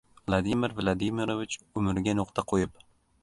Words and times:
Vladimir 0.29 0.71
Vladimirovich 0.79 1.59
umriga 1.81 2.15
nuqta 2.21 2.47
qo‘yib 2.53 2.85